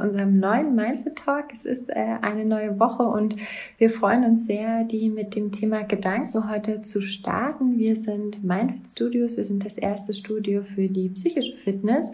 [0.00, 1.46] unserem neuen Mindful Talk.
[1.52, 3.36] Es ist äh, eine neue Woche und
[3.78, 7.78] wir freuen uns sehr, die mit dem Thema Gedanken heute zu starten.
[7.78, 12.12] Wir sind Mindful Studios, wir sind das erste Studio für die psychische Fitness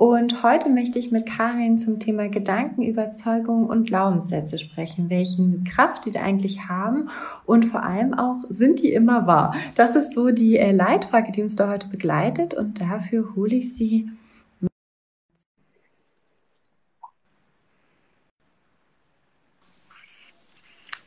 [0.00, 5.10] und heute möchte ich mit Karin zum Thema Gedanken, Überzeugung und Glaubenssätze sprechen.
[5.10, 7.10] Welchen Kraft die da eigentlich haben
[7.44, 9.54] und vor allem auch, sind die immer wahr?
[9.74, 13.74] Das ist so die äh, Leitfrage, die uns da heute begleitet und dafür hole ich
[13.74, 14.08] sie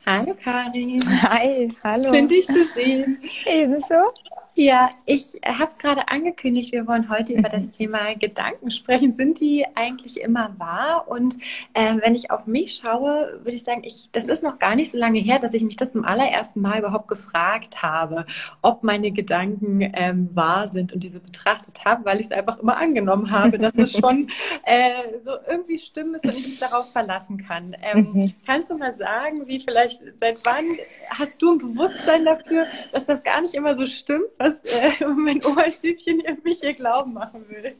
[0.06, 1.02] Hallo Karin.
[1.22, 2.12] Hi, hallo.
[2.12, 3.22] Schön dich zu sehen.
[3.46, 4.12] Ebenso.
[4.56, 9.12] Ja, ich habe es gerade angekündigt, wir wollen heute über das Thema Gedanken sprechen.
[9.12, 11.08] Sind die eigentlich immer wahr?
[11.08, 11.38] Und
[11.72, 14.92] äh, wenn ich auf mich schaue, würde ich sagen, ich, das ist noch gar nicht
[14.92, 18.26] so lange her, dass ich mich das zum allerersten Mal überhaupt gefragt habe,
[18.62, 22.76] ob meine Gedanken ähm, wahr sind und diese betrachtet habe, weil ich es einfach immer
[22.76, 24.28] angenommen habe, dass es schon
[24.64, 27.74] äh, so irgendwie stimmt ist und ich mich darauf verlassen kann.
[27.82, 28.34] Ähm, mhm.
[28.46, 30.64] Kannst du mal sagen, wie vielleicht, seit wann
[31.10, 34.26] hast du ein Bewusstsein dafür, dass das gar nicht immer so stimmt?
[34.44, 37.74] Was äh, mein Oberstübchen mich hier glauben machen will.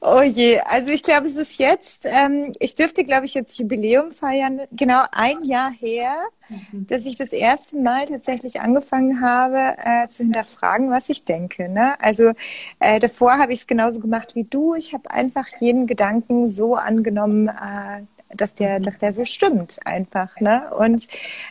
[0.00, 4.12] Oh je, also ich glaube, es ist jetzt, ähm, ich dürfte, glaube ich, jetzt Jubiläum
[4.12, 6.14] feiern, genau ein Jahr her,
[6.48, 6.86] mhm.
[6.86, 11.68] dass ich das erste Mal tatsächlich angefangen habe äh, zu hinterfragen, was ich denke.
[11.68, 12.00] Ne?
[12.00, 12.32] Also
[12.80, 14.74] äh, davor habe ich es genauso gemacht wie du.
[14.74, 18.02] Ich habe einfach jeden Gedanken so angenommen, äh,
[18.34, 18.84] dass der, mhm.
[18.84, 20.40] dass der so stimmt einfach.
[20.40, 20.74] Ne?
[20.74, 21.08] Und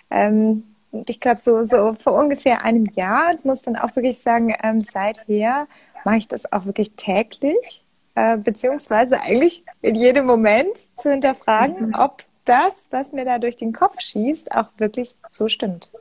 [0.10, 4.56] ähm, ich glaube, so, so vor ungefähr einem Jahr und muss dann auch wirklich sagen,
[4.64, 5.68] ähm, seither
[6.04, 11.96] mache ich das auch wirklich täglich, äh, beziehungsweise eigentlich in jedem Moment zu hinterfragen, mhm.
[11.96, 15.92] ob das, was mir da durch den Kopf schießt, auch wirklich so stimmt.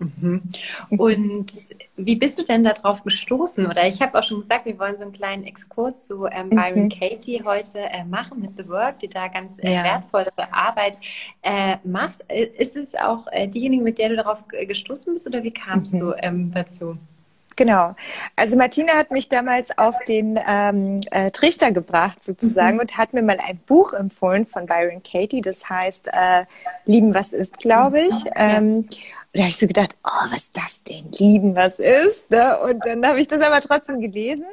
[0.00, 0.42] Mhm.
[0.90, 1.52] Und
[1.96, 3.66] wie bist du denn darauf gestoßen?
[3.66, 6.50] Oder ich habe auch schon gesagt, wir wollen so einen kleinen Exkurs zu ähm.
[6.50, 6.88] Byron mhm.
[6.88, 9.84] Katie heute äh, machen mit The Work, die da ganz äh, ja.
[9.84, 10.98] wertvolle Arbeit
[11.42, 12.24] äh, macht.
[12.28, 15.94] Äh, ist es auch äh, diejenige, mit der du darauf gestoßen bist oder wie kamst
[15.94, 16.00] mhm.
[16.00, 16.96] du ähm, dazu?
[17.60, 17.94] Genau.
[18.36, 22.80] Also Martina hat mich damals auf den ähm, äh, Trichter gebracht sozusagen mhm.
[22.80, 26.46] und hat mir mal ein Buch empfohlen von Byron Katie, das heißt äh,
[26.86, 28.14] Lieben, was ist, glaube ich.
[28.34, 28.98] Ähm, und
[29.34, 31.12] da habe ich so gedacht, oh, was ist das denn?
[31.18, 32.30] Lieben, was ist?
[32.30, 32.58] Ne?
[32.60, 34.46] Und dann habe ich das aber trotzdem gelesen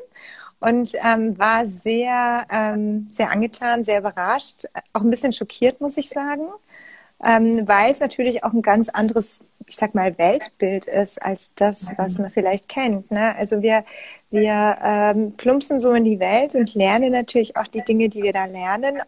[0.59, 6.09] und ähm, war sehr, ähm, sehr angetan, sehr überrascht, auch ein bisschen schockiert, muss ich
[6.09, 6.49] sagen,
[7.23, 11.97] ähm, weil es natürlich auch ein ganz anderes, ich sag mal, Weltbild ist als das,
[11.97, 13.09] was man vielleicht kennt.
[13.11, 13.35] Ne?
[13.35, 13.83] Also wir,
[14.29, 18.33] wir ähm, plumpsen so in die Welt und lernen natürlich auch die Dinge, die wir
[18.33, 19.01] da lernen,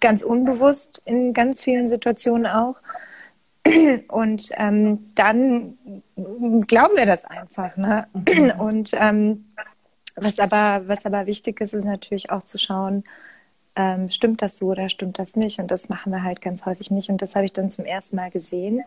[0.00, 2.76] ganz unbewusst in ganz vielen Situationen auch.
[4.08, 5.76] Und ähm, dann
[6.66, 7.76] glauben wir das einfach.
[7.76, 8.06] Ne?
[8.14, 8.52] Mhm.
[8.60, 9.46] Und ähm,
[10.14, 13.02] was, aber, was aber wichtig ist, ist natürlich auch zu schauen,
[13.76, 15.58] ähm, stimmt das so oder stimmt das nicht?
[15.58, 17.10] Und das machen wir halt ganz häufig nicht.
[17.10, 18.82] Und das habe ich dann zum ersten Mal gesehen.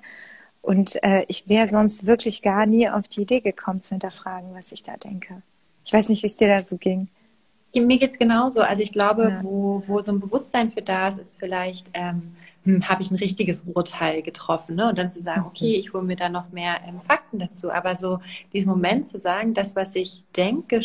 [0.61, 4.72] Und äh, ich wäre sonst wirklich gar nie auf die Idee gekommen zu hinterfragen, was
[4.72, 5.41] ich da denke.
[5.85, 7.07] Ich weiß nicht, wie es dir da so ging.
[7.73, 8.61] Mir geht es genauso.
[8.61, 9.44] Also ich glaube, ja.
[9.44, 13.16] wo, wo so ein Bewusstsein für da ist, ist vielleicht ähm, hm, habe ich ein
[13.16, 14.75] richtiges Urteil getroffen.
[14.75, 14.89] Ne?
[14.89, 17.71] Und dann zu sagen, okay, ich hole mir da noch mehr ähm, Fakten dazu.
[17.71, 18.19] Aber so
[18.53, 20.81] diesen Moment zu sagen, das, was ich denke,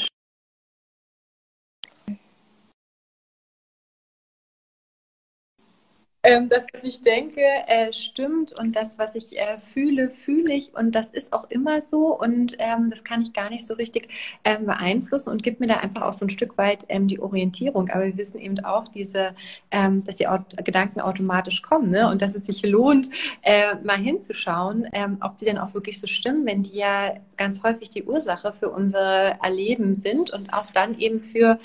[6.24, 10.74] ähm, das, was ich denke, äh, stimmt und das, was ich äh, fühle, fühle ich
[10.74, 14.08] und das ist auch immer so und ähm, das kann ich gar nicht so richtig
[14.44, 17.90] ähm, beeinflussen und gibt mir da einfach auch so ein Stück weit ähm, die Orientierung.
[17.90, 19.34] Aber wir wissen eben auch diese,
[19.70, 22.08] ähm, dass die Aut Gedanken automatisch kommen ne?
[22.08, 23.10] und dass es sich lohnt,
[23.42, 27.62] äh, mal hinzuschauen, ähm, ob die denn auch wirklich so stimmen, wenn die ja ganz
[27.62, 31.58] häufig die Ursache für unser Erleben sind und auch dann eben für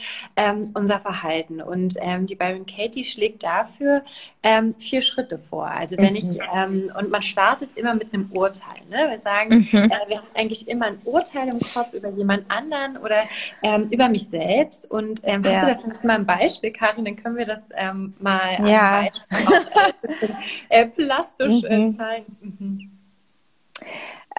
[0.73, 1.61] unser Verhalten.
[1.61, 4.03] Und die Byron Katie schlägt dafür
[4.49, 5.67] ähm, vier Schritte vor.
[5.67, 6.15] Also wenn mhm.
[6.15, 8.81] ich, ähm, und man startet immer mit einem Urteil.
[8.89, 9.07] Ne?
[9.09, 9.91] Wir sagen, mhm.
[9.91, 13.24] äh, wir haben eigentlich immer ein Urteil im Kopf über jemand anderen oder
[13.62, 14.89] ähm, über mich selbst.
[14.89, 15.51] Und ähm, ja.
[15.51, 17.06] hast du da vielleicht mal ein Beispiel, Karin?
[17.06, 19.03] Dann können wir das ähm, mal ja.
[19.03, 19.51] auch,
[20.69, 21.95] äh, plastisch äh, mhm.
[21.95, 22.38] zeigen.
[22.41, 22.91] Mhm.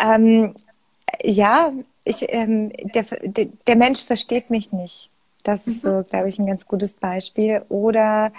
[0.01, 0.55] Ähm,
[1.23, 1.73] ja,
[2.05, 5.11] ich, ähm, der, der, der Mensch versteht mich nicht.
[5.45, 7.63] Das ist so, glaube ich, ein ganz gutes Beispiel.
[7.69, 8.33] Oder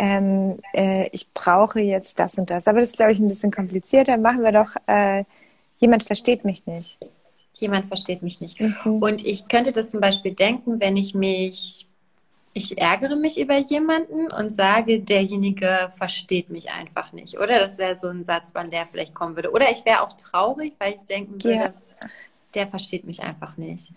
[0.00, 2.66] ähm, äh, ich brauche jetzt das und das.
[2.66, 4.16] Aber das ist, glaube ich, ein bisschen komplizierter.
[4.16, 5.24] Machen wir doch, äh,
[5.78, 6.98] jemand versteht mich nicht.
[7.54, 8.58] Jemand versteht mich nicht.
[8.58, 9.02] Mhm.
[9.02, 11.86] Und ich könnte das zum Beispiel denken, wenn ich mich,
[12.54, 17.38] ich ärgere mich über jemanden und sage, derjenige versteht mich einfach nicht.
[17.38, 19.50] Oder das wäre so ein Satz, wann der vielleicht kommen würde.
[19.50, 21.74] Oder ich wäre auch traurig, weil ich denken würde, ja.
[22.54, 23.92] der versteht mich einfach nicht.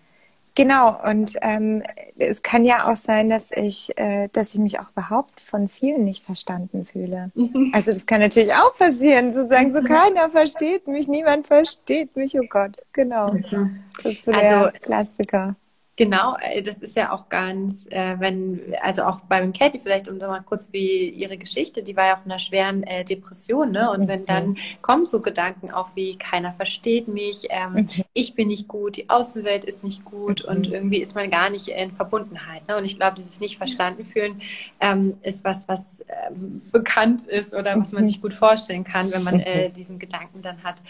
[0.56, 1.82] Genau, und ähm,
[2.18, 6.04] es kann ja auch sein, dass ich, äh, dass ich mich auch überhaupt von vielen
[6.04, 7.32] nicht verstanden fühle.
[7.34, 7.72] Mhm.
[7.74, 9.86] Also das kann natürlich auch passieren, so sagen, so mhm.
[9.86, 13.34] keiner versteht mich, niemand versteht mich, oh Gott, genau.
[13.34, 13.84] Mhm.
[14.04, 15.56] Das ist so also, der Klassiker.
[15.96, 20.18] Genau, äh, das ist ja auch ganz, äh, wenn, also auch bei Katie vielleicht, um
[20.18, 23.72] da mal kurz wie ihre Geschichte, die war ja auch in einer schweren äh, Depression,
[23.72, 23.92] ne?
[23.92, 24.08] Und mhm.
[24.08, 27.90] wenn dann kommen so Gedanken auch wie, keiner versteht mich, ähm, mhm.
[28.14, 30.50] ich bin nicht gut, die Außenwelt ist nicht gut mhm.
[30.50, 32.68] und irgendwie ist man gar nicht in Verbundenheit.
[32.68, 32.78] Ne?
[32.78, 34.42] Und ich glaube, dieses nicht verstanden fühlen
[34.80, 38.08] ähm, ist was, was ähm, bekannt ist oder was man mhm.
[38.08, 39.74] sich gut vorstellen kann, wenn man äh, mhm.
[39.74, 40.82] diesen Gedanken dann hat.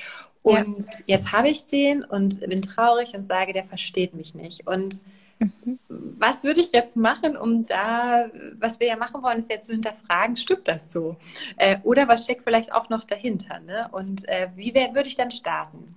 [0.44, 1.04] Und ja.
[1.08, 4.68] jetzt habe ich den und bin traurig und sage, der versteht mich nicht.
[4.68, 5.02] Und
[5.40, 5.80] mhm.
[5.88, 8.30] was würde ich jetzt machen, um da,
[8.60, 11.16] was wir ja machen wollen, ist jetzt zu hinterfragen, stimmt das so?
[11.58, 13.60] Äh, oder was steckt vielleicht auch noch dahinter?
[13.60, 13.88] Ne?
[13.92, 15.96] Und äh, wie wär, würde ich dann starten?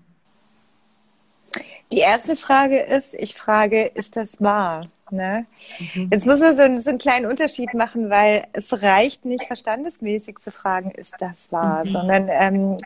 [1.92, 4.88] Die erste Frage ist, ich frage, ist das wahr?
[5.12, 5.46] Ne?
[5.94, 6.08] Mhm.
[6.12, 10.50] Jetzt muss man so, so, einen kleinen Unterschied machen, weil es reicht nicht verstandesmäßig zu
[10.50, 11.90] fragen, ist das wahr, mhm.
[11.90, 12.76] sondern ähm,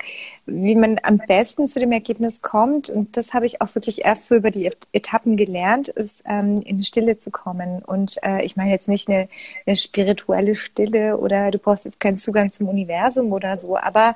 [0.44, 4.26] wie man am besten zu dem Ergebnis kommt, und das habe ich auch wirklich erst
[4.26, 7.80] so über die Etappen gelernt, ist ähm, in Stille zu kommen.
[7.82, 9.26] Und äh, ich meine jetzt nicht eine,
[9.64, 14.14] eine spirituelle Stille oder du brauchst jetzt keinen Zugang zum Universum oder so, aber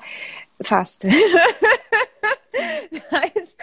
[0.61, 1.07] fast.
[3.11, 3.63] heißt,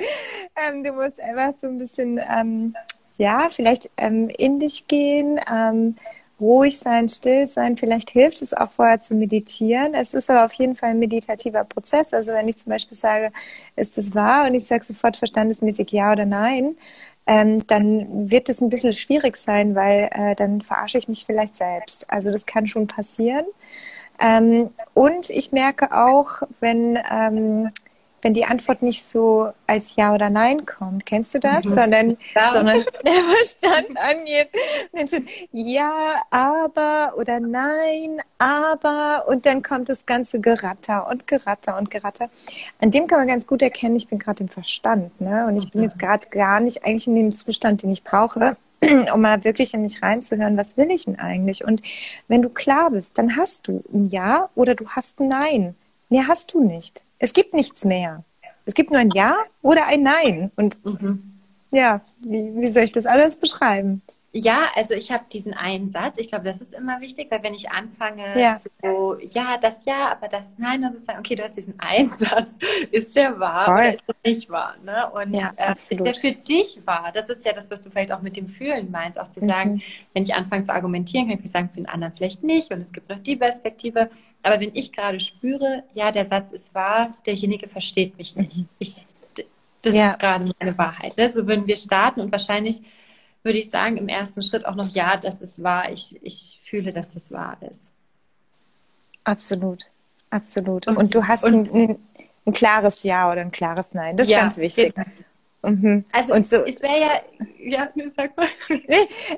[0.68, 2.76] ähm, du musst einfach so ein bisschen ähm,
[3.18, 5.96] ja, vielleicht ähm, in dich gehen, ähm,
[6.40, 7.78] ruhig sein, still sein.
[7.78, 9.94] Vielleicht hilft es auch vorher zu meditieren.
[9.94, 12.14] Es ist aber auf jeden Fall ein meditativer Prozess.
[12.14, 13.32] Also wenn ich zum Beispiel sage,
[13.76, 16.76] ist es wahr und ich sage sofort verstandesmäßig ja oder nein,
[17.28, 21.56] ähm, dann wird es ein bisschen schwierig sein, weil äh, dann verarsche ich mich vielleicht
[21.56, 22.12] selbst.
[22.12, 23.46] Also das kann schon passieren.
[24.20, 27.68] Ähm, und ich merke auch, wenn ähm,
[28.22, 31.06] wenn die Antwort nicht so als Ja oder Nein kommt.
[31.06, 31.66] Kennst du das?
[31.66, 31.76] Mhm.
[31.76, 32.54] Sondern, ja.
[32.54, 34.50] sondern der Verstand angeht.
[34.92, 41.90] Menschen, ja, aber oder nein, aber und dann kommt das ganze Geratter und Geratter und
[41.92, 42.30] Geratter.
[42.80, 45.20] An dem kann man ganz gut erkennen, ich bin gerade im Verstand.
[45.20, 45.46] Ne?
[45.48, 48.58] Und ich bin jetzt gerade gar nicht eigentlich in dem Zustand, den ich brauche
[49.14, 51.64] um mal wirklich in mich reinzuhören, was will ich denn eigentlich?
[51.64, 51.82] Und
[52.28, 55.76] wenn du klar bist, dann hast du ein Ja oder du hast ein Nein.
[56.10, 57.04] Mehr hast du nicht.
[57.22, 58.24] Es gibt nichts mehr.
[58.66, 60.52] Es gibt nur ein Ja oder ein Nein.
[60.56, 61.22] Und mhm.
[61.70, 64.02] ja, wie, wie soll ich das alles beschreiben?
[64.34, 66.18] Ja, also ich habe diesen einen Satz.
[66.18, 68.56] Ich glaube, das ist immer wichtig, weil wenn ich anfange, ja.
[68.56, 72.10] so, ja, das ja, aber das nein, dann ist dann, okay, du hast diesen einen
[72.12, 72.58] Satz.
[72.92, 73.76] Ist der wahr Voll.
[73.76, 74.76] oder ist der nicht wahr?
[74.86, 75.12] Ne?
[75.12, 77.12] Und ja, äh, ist der für dich wahr?
[77.14, 79.74] Das ist ja das, was du vielleicht auch mit dem Fühlen meinst, auch zu sagen,
[79.74, 79.82] mhm.
[80.14, 82.94] wenn ich anfange zu argumentieren, kann ich sagen, für den anderen vielleicht nicht und es
[82.94, 84.10] gibt noch die Perspektive.
[84.44, 88.60] Aber wenn ich gerade spüre, ja, der Satz ist wahr, derjenige versteht mich nicht.
[88.60, 88.70] Mhm.
[88.80, 89.06] Ich,
[89.82, 90.12] das ja.
[90.12, 91.18] ist gerade meine Wahrheit.
[91.18, 91.30] Ne?
[91.30, 92.82] So würden wir starten und wahrscheinlich
[93.44, 95.92] würde ich sagen, im ersten Schritt auch noch, ja, das ist wahr.
[95.92, 97.92] Ich, ich fühle, dass das wahr ist.
[99.24, 99.90] Absolut,
[100.30, 100.88] absolut.
[100.88, 101.98] Und, und du hast und, ein,
[102.46, 104.18] ein, klares Ja oder ein klares Nein.
[104.18, 104.94] Das ist ja, ganz wichtig.
[105.64, 106.06] Mhm.
[106.12, 107.22] Also und so, es wäre ja,
[107.64, 108.48] ja, sag mal.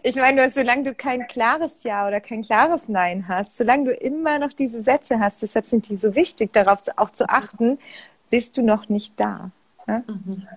[0.04, 3.94] ich meine nur, solange du kein klares Ja oder kein klares Nein hast, solange du
[3.94, 7.78] immer noch diese Sätze hast, deshalb sind die so wichtig, darauf auch zu achten,
[8.30, 9.52] bist du noch nicht da.
[9.86, 10.04] Ja?
[10.08, 10.48] Mhm.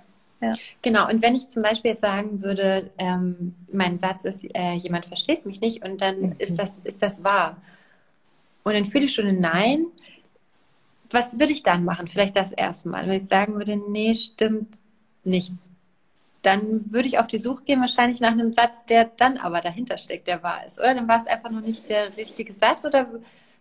[0.41, 0.53] Ja.
[0.83, 5.07] Genau, und wenn ich zum Beispiel jetzt sagen würde, ähm, mein Satz ist, äh, jemand
[5.07, 6.35] versteht mich nicht und dann mhm.
[6.39, 7.57] ist, das, ist das wahr.
[8.65, 9.87] Und dann fühle ich schon ein Nein.
[11.11, 12.09] Was würde ich dann machen?
[12.09, 13.07] Vielleicht das erste Mal.
[13.07, 14.79] Wenn ich sagen würde, nee, stimmt
[15.25, 15.53] nicht.
[16.43, 19.99] Dann würde ich auf die Suche gehen, wahrscheinlich nach einem Satz, der dann aber dahinter
[19.99, 20.79] steckt, der wahr ist.
[20.79, 23.09] Oder dann war es einfach noch nicht der richtige Satz oder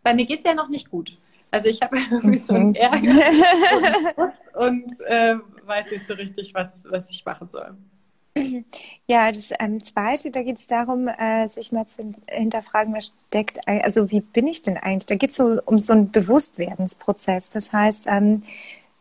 [0.04, 1.18] bei mir geht es ja noch nicht gut.
[1.52, 2.76] Also ich habe irgendwie so einen.
[2.76, 2.98] Ärger
[4.18, 7.76] und, und äh, weiß nicht so richtig, was, was ich machen soll.
[9.08, 13.66] Ja, das ähm, Zweite, da geht es darum, äh, sich mal zu hinterfragen, was steckt,
[13.68, 15.06] also wie bin ich denn eigentlich?
[15.06, 17.52] Da geht es so, um so einen Bewusstwerdensprozess.
[17.52, 18.42] Das heißt, ähm,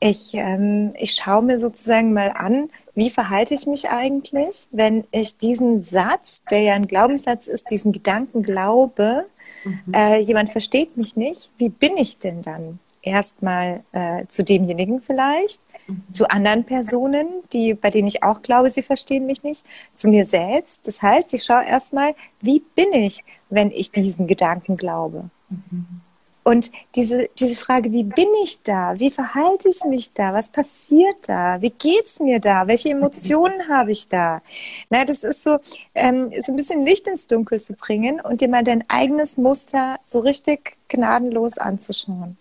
[0.01, 5.39] ich, ähm, ich schaue mir sozusagen mal an, wie verhalte ich mich eigentlich, wenn ich
[5.39, 9.25] diesen Satz, der ja ein Glaubenssatz ist, diesen Gedanken glaube,
[9.65, 9.95] mhm.
[9.95, 12.81] äh, jemand versteht mich nicht, wie bin ich denn dann?
[13.05, 16.03] Erstmal äh, zu demjenigen vielleicht, mhm.
[16.11, 20.25] zu anderen Personen, die, bei denen ich auch glaube, sie verstehen mich nicht, zu mir
[20.25, 20.89] selbst.
[20.89, 25.29] Das heißt, ich schaue erstmal, wie bin ich, wenn ich diesen Gedanken glaube?
[25.51, 26.01] Mhm.
[26.45, 28.99] Und diese, diese Frage, wie bin ich da?
[29.01, 30.35] Wie verhalte ich mich da?
[30.35, 31.61] Was passiert da?
[31.63, 32.67] Wie geht's mir da?
[32.67, 34.43] Welche Emotionen habe ich da?
[34.91, 35.59] Na, das ist so,
[35.95, 39.99] ähm, so ein bisschen Licht ins Dunkel zu bringen und dir mal dein eigenes Muster
[40.05, 42.37] so richtig gnadenlos anzuschauen.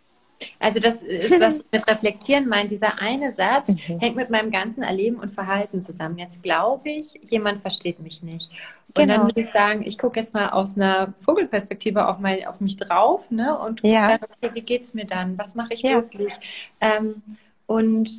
[0.60, 2.72] Also das ist, was mit Reflektieren meint.
[2.72, 4.00] Dieser eine Satz mhm.
[4.00, 6.18] hängt mit meinem ganzen Erleben und Verhalten zusammen.
[6.18, 8.50] Jetzt glaube ich, jemand versteht mich nicht.
[8.88, 9.18] Und genau.
[9.18, 12.78] dann würde ich sagen, ich gucke jetzt mal aus einer Vogelperspektive auf, mein, auf mich
[12.78, 13.58] drauf ne?
[13.58, 14.18] und ja.
[14.18, 15.38] dann, okay, wie geht es mir dann?
[15.38, 15.96] Was mache ich ja.
[15.96, 16.34] wirklich?
[16.80, 17.22] Ähm,
[17.66, 18.10] und,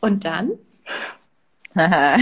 [0.00, 0.52] und dann?
[1.74, 2.18] naja,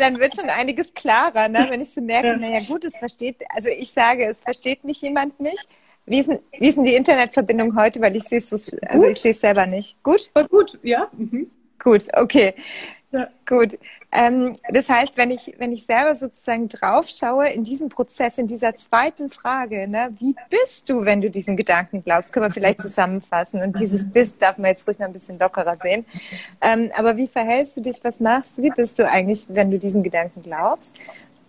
[0.00, 1.66] dann wird schon einiges klarer, ne?
[1.70, 5.38] wenn ich so merke, naja gut, es versteht, also ich sage, es versteht mich jemand
[5.38, 5.68] nicht
[6.08, 8.00] wie ist, denn, wie ist denn die Internetverbindung heute?
[8.00, 10.02] Weil ich sehe es, also ich sehe es selber nicht.
[10.02, 10.30] Gut?
[10.34, 11.08] War gut, ja.
[11.16, 11.50] Mhm.
[11.78, 12.54] Gut, okay.
[13.10, 13.26] Ja.
[13.46, 13.78] Gut.
[14.12, 18.46] Ähm, das heißt, wenn ich, wenn ich selber sozusagen drauf schaue in diesem Prozess, in
[18.46, 22.82] dieser zweiten Frage, ne, wie bist du, wenn du diesen Gedanken glaubst, können wir vielleicht
[22.82, 23.62] zusammenfassen.
[23.62, 26.04] Und dieses Bist darf man jetzt ruhig mal ein bisschen lockerer sehen.
[26.60, 28.00] Ähm, aber wie verhältst du dich?
[28.02, 28.62] Was machst du?
[28.62, 30.94] Wie bist du eigentlich, wenn du diesen Gedanken glaubst?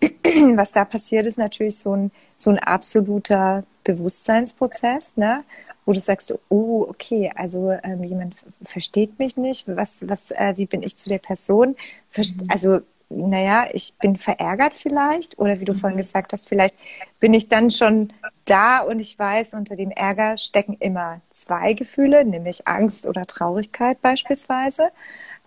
[0.56, 5.44] Was da passiert, ist natürlich so ein, so ein absoluter Bewusstseinsprozess, ne?
[5.90, 10.66] wo du sagst, oh, okay, also ähm, jemand versteht mich nicht, was, was, äh, wie
[10.66, 11.74] bin ich zu der Person?
[12.10, 12.46] Verst mhm.
[12.48, 15.78] Also, naja, ich bin verärgert vielleicht, oder wie du mhm.
[15.78, 16.76] vorhin gesagt hast, vielleicht
[17.18, 18.12] bin ich dann schon
[18.44, 24.00] da und ich weiß, unter dem Ärger stecken immer zwei Gefühle, nämlich Angst oder Traurigkeit
[24.00, 24.90] beispielsweise,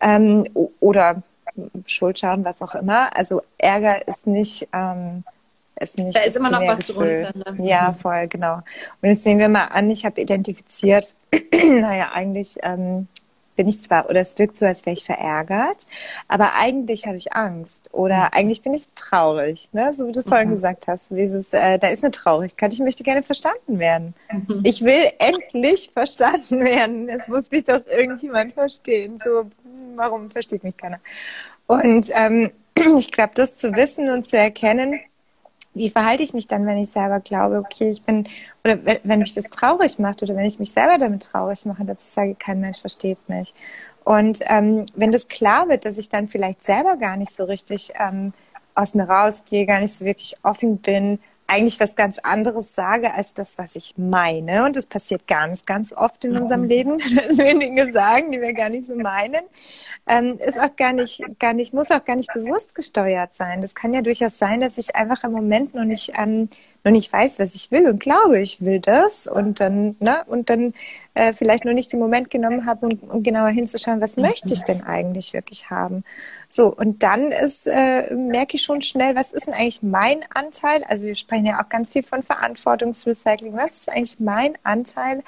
[0.01, 0.45] ähm,
[0.81, 1.23] oder
[1.85, 3.15] Schuldschaden, was auch immer.
[3.15, 5.23] Also Ärger ist nicht ähm,
[5.79, 6.17] ist nicht.
[6.17, 7.33] Da ist immer noch was drunter.
[7.35, 7.67] Ne?
[7.67, 8.61] Ja, voll, genau.
[9.01, 11.15] Und jetzt nehmen wir mal an, ich habe identifiziert,
[11.51, 13.07] naja, eigentlich ähm,
[13.55, 15.87] bin ich zwar, oder es wirkt so, als wäre ich verärgert,
[16.27, 18.29] aber eigentlich habe ich Angst oder mhm.
[18.31, 19.93] eigentlich bin ich traurig, ne?
[19.93, 20.53] so wie du vorhin mhm.
[20.53, 21.11] gesagt hast.
[21.11, 24.13] Dieses, äh, da ist eine Traurigkeit, ich möchte gerne verstanden werden.
[24.31, 24.61] Mhm.
[24.63, 27.09] Ich will endlich verstanden werden.
[27.09, 29.19] Es muss mich doch irgendjemand verstehen.
[29.23, 29.45] So,
[29.95, 30.99] warum versteht mich keiner?
[31.67, 32.51] Und ähm,
[32.97, 34.99] ich glaube, das zu wissen und zu erkennen,
[35.73, 38.27] wie verhalte ich mich dann, wenn ich selber glaube, okay, ich bin,
[38.63, 42.03] oder wenn mich das traurig macht oder wenn ich mich selber damit traurig mache, dass
[42.03, 43.53] ich sage, kein Mensch versteht mich.
[44.03, 47.91] Und ähm, wenn das klar wird, dass ich dann vielleicht selber gar nicht so richtig
[47.99, 48.33] ähm,
[48.75, 53.33] aus mir rausgehe, gar nicht so wirklich offen bin, eigentlich was ganz anderes sage als
[53.33, 54.63] das, was ich meine.
[54.65, 56.97] Und das passiert ganz, ganz oft in unserem Leben,
[57.27, 59.43] dass wir Dinge sagen, die wir gar nicht so meinen.
[60.07, 63.61] Ähm, ist auch gar nicht, gar nicht, muss auch gar nicht bewusst gesteuert sein.
[63.61, 66.49] Das kann ja durchaus sein, dass ich einfach im Moment noch nicht ähm,
[66.83, 70.49] noch nicht weiß, was ich will und glaube, ich will das und dann, ne, und
[70.49, 70.73] dann
[71.13, 74.63] äh, vielleicht noch nicht den Moment genommen habe, um, um genauer hinzuschauen, was möchte ich
[74.63, 76.03] denn eigentlich wirklich haben.
[76.49, 80.83] So, und dann ist, äh, merke ich schon schnell, was ist denn eigentlich mein Anteil?
[80.83, 83.53] Also wir sprechen ja auch ganz viel von Verantwortungsrecycling.
[83.53, 85.23] Was ist eigentlich mein Anteil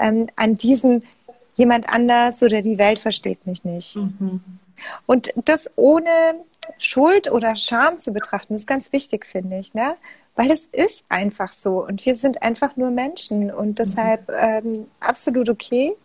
[0.00, 1.02] ähm, an diesem
[1.54, 3.96] jemand anders oder die Welt versteht mich nicht?
[3.96, 4.40] Mhm.
[5.06, 6.10] Und das ohne
[6.78, 9.72] Schuld oder Scham zu betrachten, ist ganz wichtig, finde ich.
[9.72, 9.94] Ne?
[10.36, 15.48] Weil es ist einfach so und wir sind einfach nur Menschen und deshalb ähm, absolut
[15.48, 15.96] okay.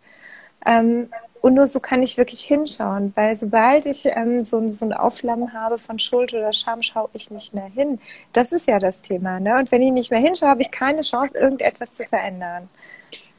[0.66, 1.08] Ähm,
[1.42, 5.52] und nur so kann ich wirklich hinschauen, weil sobald ich ähm, so, so ein Aufflammen
[5.52, 7.98] habe von Schuld oder Scham, schaue ich nicht mehr hin.
[8.32, 9.40] Das ist ja das Thema.
[9.40, 9.58] Ne?
[9.58, 12.68] Und wenn ich nicht mehr hinschaue, habe ich keine Chance, irgendetwas zu verändern.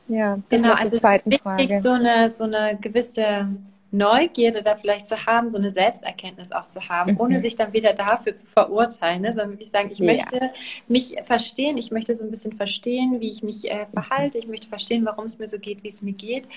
[0.09, 1.81] Ja, das genau, also zweiten es ist wichtig, Frage.
[1.81, 3.47] So eine, so eine gewisse
[3.93, 7.19] Neugierde da vielleicht zu haben, so eine Selbsterkenntnis auch zu haben, mhm.
[7.21, 9.33] ohne sich dann wieder dafür zu verurteilen, ne?
[9.33, 10.05] sondern wirklich sagen, ich ja.
[10.05, 10.51] möchte
[10.87, 14.67] mich verstehen, ich möchte so ein bisschen verstehen, wie ich mich äh, verhalte, ich möchte
[14.67, 16.47] verstehen, warum es mir so geht, wie es mir geht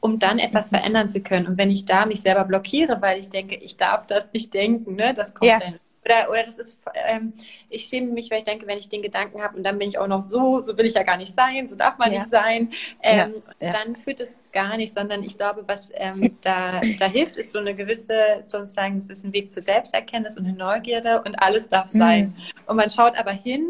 [0.00, 0.76] um dann etwas mhm.
[0.76, 1.48] verändern zu können.
[1.48, 4.94] Und wenn ich da mich selber blockiere, weil ich denke, ich darf das nicht denken,
[4.94, 5.58] ne, das kommt ja.
[5.58, 5.74] dann
[6.08, 7.34] oder, oder das ist, ähm,
[7.68, 9.98] ich schäme mich, weil ich denke, wenn ich den Gedanken habe und dann bin ich
[9.98, 12.20] auch noch so, so will ich ja gar nicht sein, so darf man ja.
[12.20, 12.72] nicht sein,
[13.02, 13.68] ähm, ja.
[13.68, 13.72] Ja.
[13.72, 17.58] dann führt es gar nicht, sondern ich glaube, was ähm, da, da hilft, ist so
[17.58, 21.92] eine gewisse, sozusagen, es ist ein Weg zur Selbsterkenntnis und eine Neugierde und alles darf
[21.92, 21.98] mhm.
[21.98, 22.36] sein.
[22.66, 23.68] Und man schaut aber hin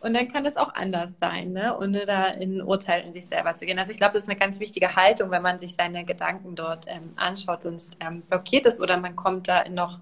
[0.00, 1.76] und dann kann es auch anders sein, ne?
[1.76, 3.78] ohne da in ein Urteil in sich selber zu gehen.
[3.78, 6.86] Also ich glaube, das ist eine ganz wichtige Haltung, wenn man sich seine Gedanken dort
[6.88, 9.98] ähm, anschaut, sonst ähm, blockiert es oder man kommt da in noch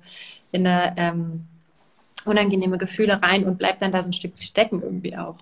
[0.53, 1.47] in eine ähm,
[2.27, 5.37] unangenehme Gefühle rein und bleibt dann da so ein Stück stecken irgendwie auch.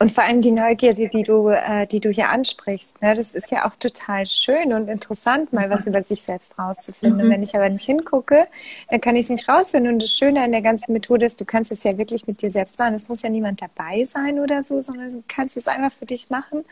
[0.00, 3.16] Und vor allem die Neugierde, die du, äh, die du hier ansprichst, ne?
[3.16, 7.26] das ist ja auch total schön und interessant, mal was über sich selbst rauszufinden.
[7.26, 7.30] Mhm.
[7.30, 8.46] Wenn ich aber nicht hingucke,
[8.90, 9.94] dann kann ich es nicht rausfinden.
[9.94, 12.52] Und das Schöne an der ganzen Methode ist, du kannst es ja wirklich mit dir
[12.52, 12.94] selbst machen.
[12.94, 16.30] Es muss ja niemand dabei sein oder so, sondern du kannst es einfach für dich
[16.30, 16.64] machen.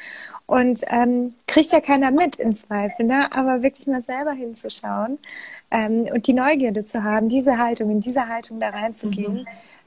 [0.47, 3.33] Und ähm, kriegt ja keiner mit im Zweifel, ne?
[3.33, 5.19] aber wirklich mal selber hinzuschauen
[5.73, 9.35] ähm, und die Neugierde zu haben, diese Haltung, in diese Haltung da reinzugehen.
[9.35, 9.47] Mhm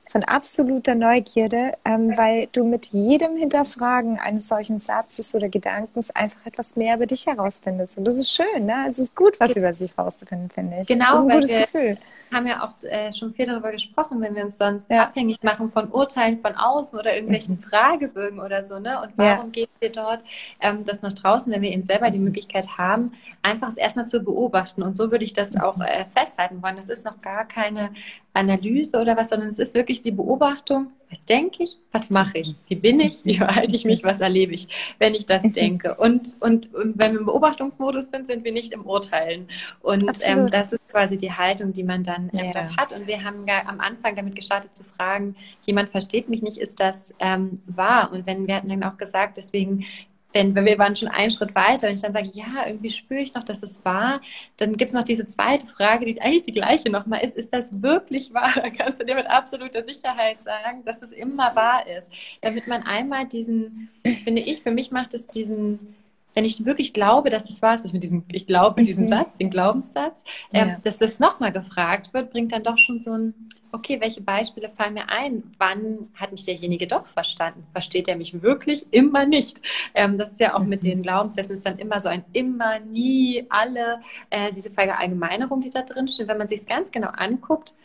[0.09, 6.47] von absoluter Neugierde, ähm, weil du mit jedem Hinterfragen eines solchen Satzes oder Gedankens einfach
[6.47, 7.99] etwas mehr über dich herausfindest.
[7.99, 8.87] Und das ist schön, ne?
[8.89, 10.87] Es ist gut, was über sich herauszufinden, finde ich.
[10.87, 11.97] Genau, das ist ein gutes wir Gefühl.
[12.31, 15.03] Haben ja auch äh, schon viel darüber gesprochen, wenn wir uns sonst Ja.
[15.03, 19.01] abhängig machen von Urteilen von außen oder irgendwelchen Fragebögen oder so, ne?
[19.01, 19.37] Und Ja.
[19.37, 20.23] warum gehen wir dort
[20.61, 24.21] ähm, das nach draußen, wenn wir eben selber die Möglichkeit haben, einfach es erstmal zu
[24.21, 24.83] beobachten.
[24.83, 26.75] Und so würde ich das auch äh, festhalten wollen.
[26.75, 27.91] Das ist noch gar keine
[28.33, 32.55] Analyse oder was, sondern es ist wirklich die Beobachtung, was denke ich, was mache ich,
[32.67, 34.67] wie bin ich, wie verhalte ich mich, was erlebe ich,
[34.99, 35.95] wenn ich das denke.
[35.95, 39.47] Und, und, und wenn wir im Beobachtungsmodus sind, sind wir nicht im Urteilen.
[39.81, 42.51] Und ähm, das ist quasi die Haltung, die man dann ähm, Ja.
[42.53, 42.93] dort hat.
[42.93, 47.15] Und wir haben am Anfang damit gestartet zu fragen, jemand versteht mich nicht, ist das
[47.19, 48.11] ähm, wahr?
[48.11, 49.85] Und wenn wir hatten dann auch gesagt, deswegen
[50.33, 53.21] wenn, wenn wir waren schon einen Schritt weiter und ich dann sage, ja, irgendwie spüre
[53.21, 54.21] ich noch, dass es wahr,
[54.57, 57.81] dann gibt es noch diese zweite Frage, die eigentlich die gleiche nochmal ist, ist das
[57.81, 58.51] wirklich wahr?
[58.55, 62.09] Dann kannst du dir mit absoluter Sicherheit sagen, dass es immer wahr ist.
[62.41, 63.89] Damit man einmal diesen,
[64.23, 65.95] finde ich, für mich macht es diesen,
[66.35, 69.07] wenn ich wirklich glaube, dass es wahr ist, was mit diesem, ich glaube diesen Mhm.
[69.07, 70.77] Satz, den Glaubenssatz, ähm, Ja.
[70.83, 73.33] dass das nochmal gefragt wird, bringt dann doch schon so ein,
[73.71, 75.43] okay, welche Beispiele fallen mir ein?
[75.59, 77.65] Wann hat mich derjenige doch verstanden?
[77.71, 78.85] Versteht er mich wirklich?
[78.91, 79.61] Immer nicht.
[79.93, 80.87] Ähm, das ist ja auch mit Mhm.
[80.87, 85.81] den Glaubenssätzen ist dann immer so ein immer, nie, alle, äh, diese Verallgemeinerung, die da
[85.83, 86.27] drin steht.
[86.27, 87.75] Wenn man sich es ganz genau anguckt,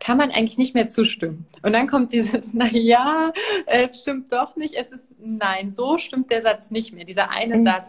[0.00, 1.46] kann man eigentlich nicht mehr zustimmen.
[1.62, 3.32] Und dann kommt dieses, na ja,
[3.66, 4.74] äh, stimmt doch nicht.
[4.74, 7.04] Es ist, nein, so stimmt der Satz nicht mehr.
[7.04, 7.64] Dieser eine Mhm.
[7.64, 7.88] Satz,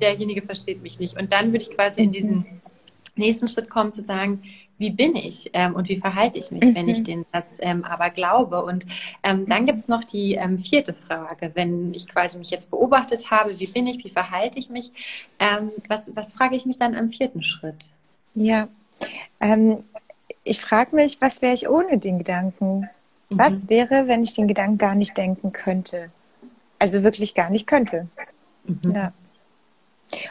[0.00, 1.18] derjenige versteht mich nicht.
[1.18, 2.44] Und dann würde ich quasi in diesen
[3.16, 4.42] nächsten Schritt kommen zu sagen,
[4.78, 7.04] wie bin ich ähm, und wie verhalte ich mich, wenn ich Mhm.
[7.04, 8.62] den Satz ähm, aber glaube.
[8.62, 8.84] Und
[9.22, 13.30] ähm, dann gibt es noch die ähm, vierte Frage, wenn ich quasi mich jetzt beobachtet
[13.30, 14.92] habe, wie bin ich, wie verhalte ich mich,
[15.38, 17.86] ähm, was, was frage ich mich dann am vierten Schritt?
[18.34, 18.68] Ja.
[20.46, 22.88] Ich frage mich, was wäre ich ohne den Gedanken?
[23.30, 23.68] Was Mhm.
[23.70, 26.10] wäre, wenn ich den Gedanken gar nicht denken könnte?
[26.78, 28.06] Also wirklich gar nicht könnte.
[28.64, 28.94] Mhm.
[28.94, 29.12] Ja.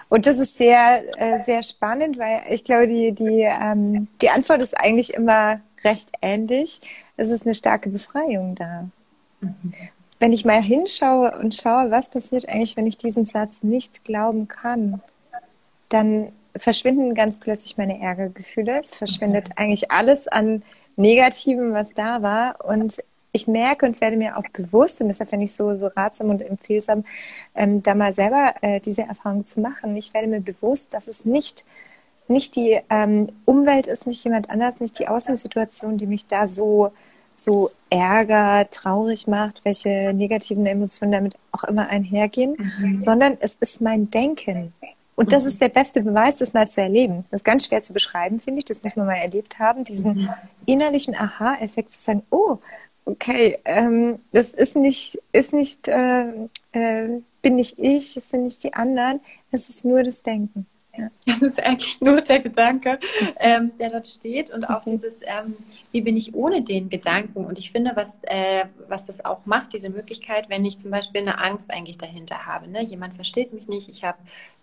[0.08, 4.62] Und das ist sehr, äh, sehr spannend, weil ich glaube, die, die, ähm, die Antwort
[4.62, 6.80] ist eigentlich immer recht ähnlich.
[7.18, 8.88] Es ist eine starke Befreiung da.
[9.42, 9.74] Mhm.
[10.20, 14.48] Wenn ich mal hinschaue und schaue, was passiert eigentlich, wenn ich diesen Satz nicht glauben
[14.48, 15.02] kann,
[15.90, 18.80] dann verschwinden ganz plötzlich meine Ärgergefühle.
[18.80, 20.64] Es verschwindet eigentlich alles an
[20.96, 22.64] Negativem, was da war.
[22.66, 22.98] Und
[23.32, 26.42] ich merke und werde mir auch bewusst, und deshalb finde ich so, so ratsam und
[26.42, 27.04] empfehlsam,
[27.54, 29.96] ähm, da mal selber äh, diese Erfahrung zu machen.
[29.98, 31.66] Ich werde mir bewusst, dass es nicht,
[32.30, 36.94] nicht die ähm, Umwelt ist, nicht jemand anders, nicht die Außensituation, die mich da so,
[37.36, 43.02] so ärgert, traurig macht, welche negativen Emotionen damit auch immer einhergehen, Mhm.
[43.02, 44.74] sondern es ist mein Denken.
[45.16, 45.50] Und das Mhm.
[45.50, 47.26] ist der beste Beweis, das mal zu erleben.
[47.32, 48.66] Das ist ganz schwer zu beschreiben, finde ich.
[48.66, 49.84] Das muss man mal erlebt haben.
[49.84, 50.30] Diesen Mhm.
[50.66, 52.58] innerlichen Aha-Effekt zu sagen, oh,
[53.06, 56.26] okay, ähm, das ist nicht, ist nicht, äh,
[56.74, 59.20] äh, bin nicht ich, es sind nicht die anderen,
[59.52, 60.66] es ist nur das Denken.
[60.98, 61.10] Ja.
[61.26, 63.00] Das ist eigentlich nur der Gedanke,
[63.40, 64.92] ähm, der dort steht und auch Mhm.
[64.92, 65.56] dieses, ähm,
[65.92, 67.46] wie bin ich ohne den Gedanken?
[67.46, 71.22] Und ich finde, was, äh, was das auch macht, diese Möglichkeit, wenn ich zum Beispiel
[71.22, 72.68] eine Angst eigentlich dahinter habe.
[72.70, 72.82] Ne?
[72.84, 74.18] Jemand versteht mich nicht, ich habe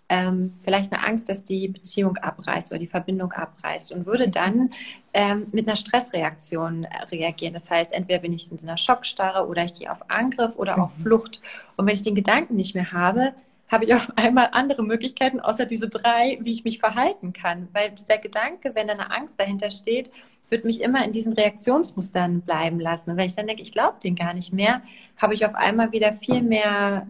[0.09, 4.71] ähm, vielleicht eine Angst, dass die Beziehung abreißt oder die Verbindung abreißt und würde dann
[5.13, 7.53] ähm, mit einer Stressreaktion äh, reagieren.
[7.53, 10.79] Das heißt, entweder bin ich in so einer Schockstarre oder ich gehe auf Angriff oder
[10.79, 11.01] auf Mhm.
[11.01, 11.41] Flucht.
[11.77, 13.33] Und wenn ich den Gedanken nicht mehr habe,
[13.69, 17.67] habe ich auf einmal andere Möglichkeiten, außer diese drei, wie ich mich verhalten kann.
[17.73, 20.11] Weil dieser Gedanke, wenn da eine Angst dahinter steht,
[20.49, 23.11] wird mich immer in diesen Reaktionsmustern bleiben lassen.
[23.11, 24.81] Und wenn ich dann denke, ich glaube den gar nicht mehr,
[25.17, 27.07] habe ich auf einmal wieder viel mehr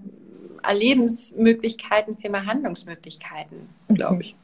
[0.63, 4.35] Erlebensmöglichkeiten, viel mehr Handlungsmöglichkeiten, glaube ich.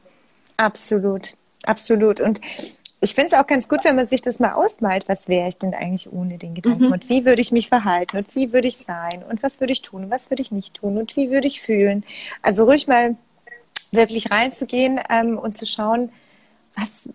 [0.56, 2.20] Absolut, absolut.
[2.20, 2.40] Und
[3.00, 5.56] ich finde es auch ganz gut, wenn man sich das mal ausmalt, was wäre ich
[5.56, 6.92] denn eigentlich ohne den Gedanken Mhm.
[6.92, 9.80] und wie würde ich mich verhalten und wie würde ich sein und was würde ich
[9.80, 12.04] tun und was würde ich nicht tun und wie würde ich fühlen.
[12.42, 13.16] Also ruhig mal
[13.90, 16.10] wirklich reinzugehen ähm, und zu schauen,
[16.76, 17.08] was,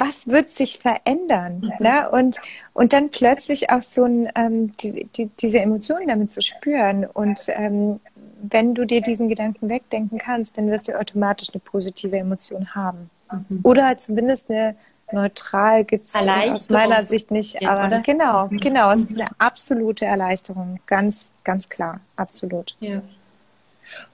[0.00, 1.70] was wird sich verändern?
[1.78, 2.10] Ne?
[2.10, 2.40] Und,
[2.72, 7.04] und dann plötzlich auch so ein, ähm, die, die, diese Emotionen damit zu spüren.
[7.04, 8.00] Und ähm,
[8.42, 13.10] wenn du dir diesen Gedanken wegdenken kannst, dann wirst du automatisch eine positive Emotion haben.
[13.30, 13.60] Mhm.
[13.62, 14.74] Oder zumindest eine
[15.12, 17.62] neutral gibt es aus Erleichterung meiner Sicht nicht.
[17.66, 18.00] Aber oder?
[18.00, 18.56] genau, Mhm.
[18.58, 20.80] genau, es ist eine absolute Erleichterung.
[20.86, 22.76] Ganz, ganz klar, absolut.
[22.80, 23.02] Ja.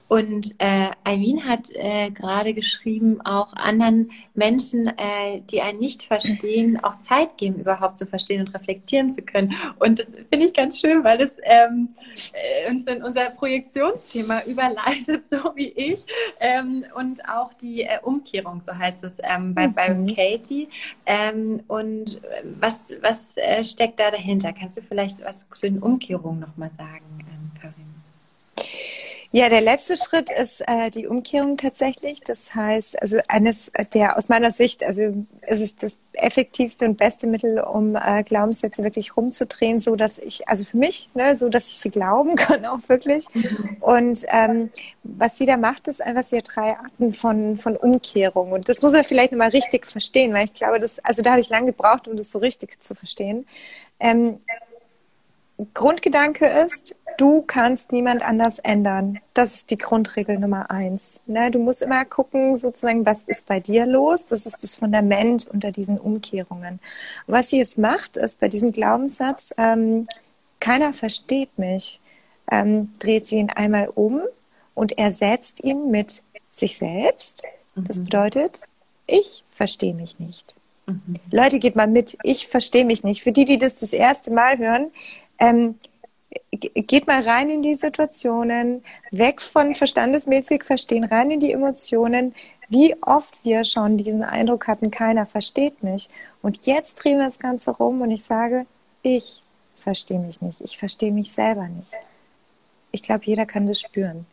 [0.07, 6.81] Und äh, Eileen hat äh, gerade geschrieben, auch anderen Menschen, äh, die einen nicht verstehen,
[6.81, 9.53] auch Zeit geben, überhaupt zu verstehen und reflektieren zu können.
[9.79, 11.89] Und das finde ich ganz schön, weil es ähm,
[12.31, 16.05] äh, uns in unser Projektionsthema überleitet, so wie ich.
[16.39, 19.73] Ähm, und auch die äh, Umkehrung, so heißt es ähm, bei, mhm.
[19.73, 20.69] bei Katie.
[21.05, 24.53] Ähm, und äh, was, was äh, steckt da dahinter?
[24.53, 27.36] Kannst du vielleicht was zu den Umkehrungen nochmal sagen?
[29.31, 32.21] Ja, der letzte Schritt ist äh, die Umkehrung tatsächlich.
[32.21, 37.27] Das heißt, also eines der aus meiner Sicht, also es ist das effektivste und beste
[37.27, 41.67] Mittel, um äh, Glaubenssätze wirklich rumzudrehen, so dass ich, also für mich, ne, so dass
[41.67, 43.27] ich sie glauben kann auch wirklich.
[43.81, 44.69] Und ähm,
[45.03, 48.53] was sie da macht, ist einfach, sie hat drei Arten von, von Umkehrung.
[48.53, 51.41] Und das muss man vielleicht nochmal richtig verstehen, weil ich glaube, das, also da habe
[51.41, 53.45] ich lange gebraucht, um das so richtig zu verstehen.
[53.99, 54.39] Ähm,
[55.73, 59.19] Grundgedanke ist, du kannst niemand anders ändern.
[59.33, 61.21] Das ist die Grundregel Nummer eins.
[61.25, 61.49] Ne?
[61.51, 64.27] Du musst immer gucken, sozusagen, was ist bei dir los?
[64.27, 66.79] Das ist das Fundament unter diesen Umkehrungen.
[67.25, 70.07] was sie jetzt macht, ist bei diesem Glaubenssatz, ähm,
[70.59, 71.99] keiner versteht mich,
[72.51, 74.21] ähm, dreht sie ihn einmal um
[74.73, 77.43] und ersetzt ihn mit sich selbst.
[77.75, 78.05] Das mhm.
[78.05, 78.61] bedeutet,
[79.07, 80.55] ich verstehe mich nicht.
[80.85, 81.15] Mhm.
[81.31, 83.23] Leute, geht mal mit, ich verstehe mich nicht.
[83.23, 84.91] Für die, die das das erste Mal hören,
[85.39, 85.75] ähm,
[86.51, 92.33] geht mal rein in die Situationen, weg von verstandesmäßig verstehen, rein in die Emotionen,
[92.69, 96.09] wie oft wir schon diesen Eindruck hatten, keiner versteht mich.
[96.41, 98.65] Und jetzt drehen wir das Ganze rum und ich sage,
[99.03, 99.41] ich
[99.77, 101.93] verstehe mich nicht, ich verstehe mich selber nicht.
[102.91, 104.25] Ich glaube, jeder kann das spüren.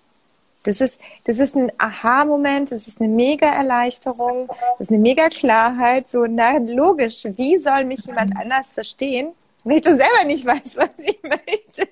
[0.64, 5.28] Das ist, das ist ein Aha-Moment, das ist eine mega Erleichterung, das ist eine mega
[5.28, 6.08] Klarheit.
[6.08, 9.32] So, na, logisch, wie soll mich jemand anders verstehen?
[9.66, 11.88] wenn ich doch selber nicht weiß, was ich möchte.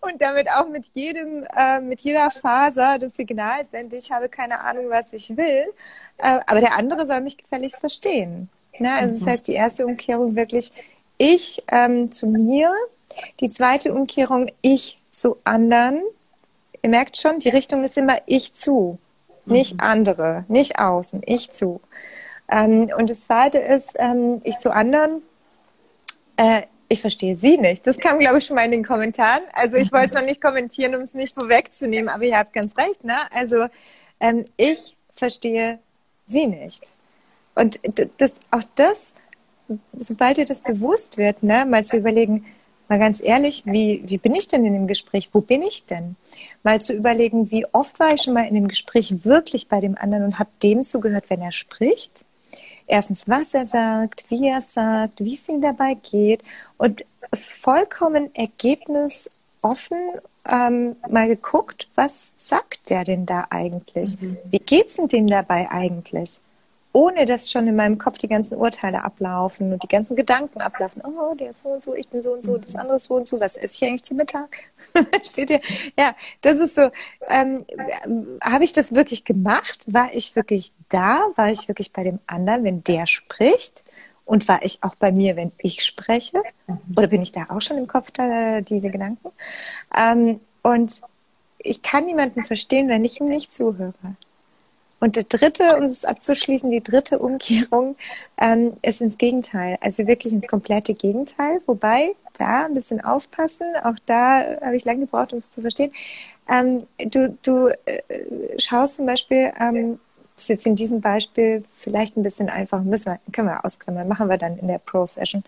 [0.00, 4.60] Und damit auch mit jedem, äh, mit jeder Faser des Signals sende, ich habe keine
[4.60, 5.66] Ahnung, was ich will.
[6.18, 8.48] Äh, aber der andere soll mich gefälligst verstehen.
[8.78, 9.30] Ja, also das mhm.
[9.30, 10.72] heißt, die erste Umkehrung wirklich
[11.18, 12.72] ich ähm, zu mir.
[13.40, 16.02] Die zweite Umkehrung ich zu anderen.
[16.80, 18.98] Ihr merkt schon, die Richtung ist immer ich zu.
[19.44, 19.80] Nicht mhm.
[19.80, 21.80] andere, nicht außen, ich zu.
[22.48, 25.22] Ähm, und das zweite ist ähm, ich zu anderen.
[26.36, 27.86] Äh, ich verstehe Sie nicht.
[27.86, 29.42] Das kam, glaube ich, schon mal in den Kommentaren.
[29.54, 32.76] Also ich wollte es noch nicht kommentieren, um es nicht vorwegzunehmen, aber ihr habt ganz
[32.76, 33.02] recht.
[33.02, 33.16] Ne?
[33.32, 33.66] Also
[34.20, 35.78] ähm, ich verstehe
[36.26, 36.82] Sie nicht.
[37.54, 37.80] Und
[38.18, 39.14] das, auch das,
[39.96, 42.44] sobald dir das bewusst wird, ne, mal zu überlegen,
[42.88, 45.30] mal ganz ehrlich, wie, wie bin ich denn in dem Gespräch?
[45.32, 46.16] Wo bin ich denn?
[46.62, 49.96] Mal zu überlegen, wie oft war ich schon mal in dem Gespräch wirklich bei dem
[49.98, 52.24] anderen und habe dem zugehört, wenn er spricht?
[52.86, 56.42] Erstens, was er sagt, wie er sagt, wie es ihm dabei geht
[56.78, 59.98] und vollkommen ergebnisoffen
[60.48, 64.20] ähm, mal geguckt, was sagt der denn da eigentlich?
[64.20, 64.38] Mhm.
[64.50, 66.40] Wie geht's denn dem dabei eigentlich?
[66.92, 71.02] Ohne dass schon in meinem Kopf die ganzen Urteile ablaufen und die ganzen Gedanken ablaufen.
[71.04, 73.14] Oh, der ist so und so, ich bin so und so, das andere ist so
[73.14, 73.40] und so.
[73.40, 74.70] Was esse ich eigentlich zum Mittag?
[75.24, 75.60] Steht ihr?
[75.98, 76.90] Ja, das ist so.
[77.28, 77.64] Ähm,
[78.42, 79.84] Habe ich das wirklich gemacht?
[79.86, 81.28] War ich wirklich da?
[81.36, 83.82] War ich wirklich bei dem anderen, wenn der spricht?
[84.24, 86.42] Und war ich auch bei mir, wenn ich spreche?
[86.96, 89.30] Oder bin ich da auch schon im Kopf da, diese Gedanken?
[89.96, 91.02] Ähm, und
[91.58, 93.92] ich kann niemanden verstehen, wenn ich ihm nicht zuhöre.
[95.02, 97.96] Und der dritte, um es abzuschließen, die dritte Umkehrung
[98.40, 101.60] ähm, ist ins Gegenteil, also wirklich ins komplette Gegenteil.
[101.66, 105.90] Wobei, da ein bisschen aufpassen, auch da habe ich lange gebraucht, um es zu verstehen.
[106.48, 108.00] Ähm, du du äh,
[108.58, 109.98] schaust zum Beispiel, ähm,
[110.34, 114.06] das ist jetzt in diesem Beispiel vielleicht ein bisschen einfach, müssen wir, können wir ausklammern,
[114.06, 115.42] machen wir dann in der Pro-Session.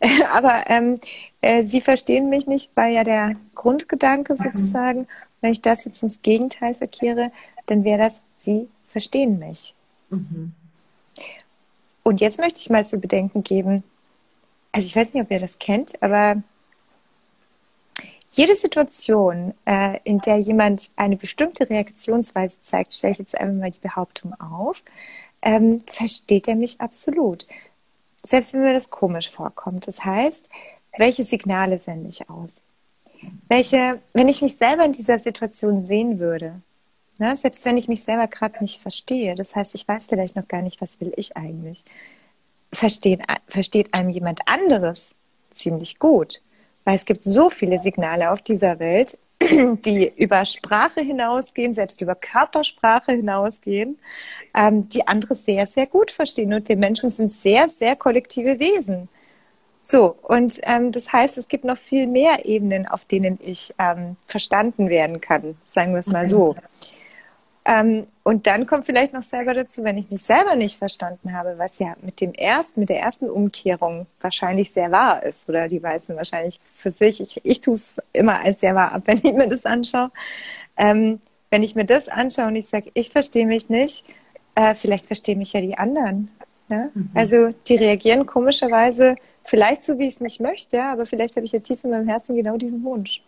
[0.32, 1.00] Aber ähm,
[1.40, 4.36] äh, Sie verstehen mich nicht, weil ja der Grundgedanke mhm.
[4.36, 5.08] sozusagen,
[5.40, 7.32] wenn ich das jetzt ins Gegenteil verkehre,
[7.66, 9.74] dann wäre das, Sie verstehen mich.
[10.10, 10.52] Mhm.
[12.02, 13.84] Und jetzt möchte ich mal zu bedenken geben,
[14.72, 16.42] also ich weiß nicht, ob ihr das kennt, aber
[18.32, 23.70] jede Situation, äh, in der jemand eine bestimmte Reaktionsweise zeigt, stelle ich jetzt einmal mal
[23.70, 24.82] die Behauptung auf,
[25.42, 27.46] ähm, versteht er mich absolut.
[28.24, 29.88] Selbst wenn mir das komisch vorkommt.
[29.88, 30.48] Das heißt,
[30.96, 32.62] welche Signale sende ich aus?
[33.48, 36.60] Welche, wenn ich mich selber in dieser Situation sehen würde,
[37.20, 37.36] Ne?
[37.36, 40.62] Selbst wenn ich mich selber gerade nicht verstehe, das heißt, ich weiß vielleicht noch gar
[40.62, 41.84] nicht, was will ich eigentlich.
[42.72, 45.14] Versteht, versteht einem jemand anderes
[45.52, 46.40] ziemlich gut,
[46.84, 52.14] weil es gibt so viele Signale auf dieser Welt, die über Sprache hinausgehen, selbst über
[52.14, 53.98] Körpersprache hinausgehen,
[54.56, 56.54] ähm, die andere sehr, sehr gut verstehen.
[56.54, 59.08] Und wir Menschen sind sehr, sehr kollektive Wesen.
[59.82, 64.16] So, und ähm, das heißt, es gibt noch viel mehr Ebenen, auf denen ich ähm,
[64.26, 66.54] verstanden werden kann, sagen wir es mal so.
[67.70, 71.54] Ähm, und dann kommt vielleicht noch selber dazu, wenn ich mich selber nicht verstanden habe,
[71.56, 75.78] was ja mit dem ersten, mit der ersten Umkehrung wahrscheinlich sehr wahr ist, oder die
[75.78, 77.20] meisten wahrscheinlich für sich.
[77.20, 80.10] Ich, ich tue es immer als sehr wahr ab, wenn ich mir das anschaue.
[80.76, 84.04] Ähm, wenn ich mir das anschaue und ich sage, ich verstehe mich nicht,
[84.56, 86.28] äh, vielleicht verstehen mich ja die anderen.
[86.68, 86.90] Ne?
[86.92, 87.10] Mhm.
[87.14, 91.52] Also die reagieren komischerweise vielleicht so, wie ich es nicht möchte, aber vielleicht habe ich
[91.52, 93.22] ja tief in meinem Herzen genau diesen Wunsch.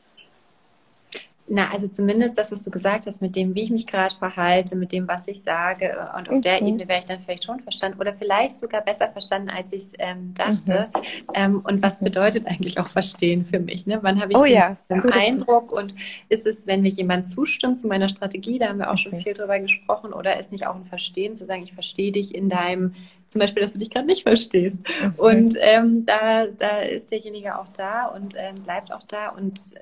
[1.54, 4.74] Na, also zumindest das, was du gesagt hast, mit dem, wie ich mich gerade verhalte,
[4.74, 5.90] mit dem, was ich sage.
[5.90, 6.40] Äh, und auf mhm.
[6.40, 9.82] der Ebene wäre ich dann vielleicht schon verstanden oder vielleicht sogar besser verstanden, als ich
[9.82, 10.88] es ähm, dachte.
[10.94, 11.02] Mhm.
[11.34, 13.84] Ähm, und was bedeutet eigentlich auch verstehen für mich?
[13.84, 13.98] Ne?
[14.00, 14.78] Wann habe ich oh, den, ja.
[14.88, 15.94] den Eindruck und
[16.30, 19.34] ist es, wenn mir jemand zustimmt zu meiner Strategie, da haben wir auch schon viel
[19.34, 22.94] drüber gesprochen, oder ist nicht auch ein Verstehen, zu sagen, ich verstehe dich in deinem
[23.26, 24.80] zum Beispiel, dass du dich gerade nicht verstehst.
[24.86, 25.38] Okay.
[25.38, 29.74] Und ähm, da, da ist derjenige auch da und ähm, bleibt auch da und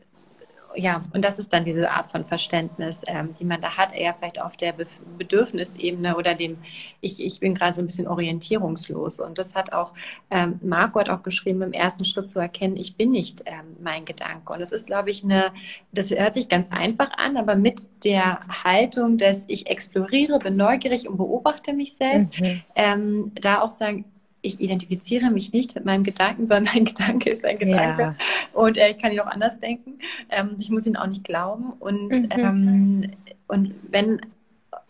[0.76, 4.14] ja, und das ist dann diese Art von Verständnis, ähm, die man da hat, eher
[4.14, 4.86] vielleicht auf der Be
[5.18, 6.58] Bedürfnisebene oder dem,
[7.00, 9.20] ich, ich bin gerade so ein bisschen orientierungslos.
[9.20, 9.92] Und das hat auch,
[10.30, 14.04] ähm, Marco hat auch geschrieben, im ersten Schritt zu erkennen, ich bin nicht ähm, mein
[14.04, 14.52] Gedanke.
[14.52, 15.52] Und das ist, glaube ich, eine,
[15.92, 21.08] das hört sich ganz einfach an, aber mit der Haltung, dass ich exploriere, bin neugierig
[21.08, 22.62] und beobachte mich selbst, mhm.
[22.76, 24.04] ähm, da auch sagen,
[24.42, 28.02] ich identifiziere mich nicht mit meinem Gedanken, sondern ein Gedanke ist ein Gedanke.
[28.02, 28.14] Ja.
[28.52, 29.98] Und äh, ich kann ihn auch anders denken.
[30.30, 31.72] Ähm, ich muss ihn auch nicht glauben.
[31.78, 32.28] Und, mhm.
[32.30, 33.12] ähm,
[33.46, 34.20] und wenn,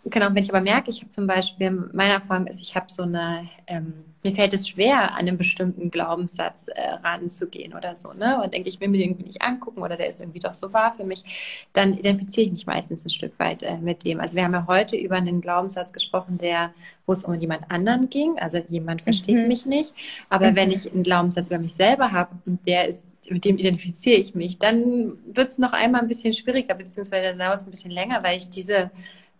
[0.04, 3.02] genau, wenn ich aber merke, ich habe zum Beispiel, meine Erfahrung ist, ich habe so
[3.02, 8.40] eine ähm, mir fällt es schwer, an einen bestimmten Glaubenssatz äh, ranzugehen oder so, ne?
[8.42, 10.72] Und denke, ich will mir den irgendwie nicht angucken oder der ist irgendwie doch so
[10.72, 11.24] wahr für mich,
[11.72, 14.20] dann identifiziere ich mich meistens ein Stück weit äh, mit dem.
[14.20, 16.74] Also wir haben ja heute über einen Glaubenssatz gesprochen, der,
[17.06, 19.48] wo es um jemand anderen ging, also jemand versteht mhm.
[19.48, 19.94] mich nicht.
[20.28, 20.56] Aber mhm.
[20.56, 24.34] wenn ich einen Glaubenssatz über mich selber habe und der ist mit dem identifiziere ich
[24.34, 27.92] mich, dann wird es noch einmal ein bisschen schwieriger, beziehungsweise dann dauert es ein bisschen
[27.92, 28.90] länger, weil ich diese